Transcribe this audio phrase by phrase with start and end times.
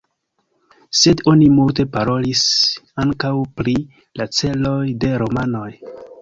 [0.99, 2.41] Sed oni multe parolis
[3.03, 3.77] ankaŭ pri
[4.23, 5.71] la celoj de romanoj.